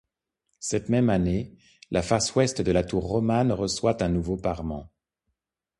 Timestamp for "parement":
4.35-4.89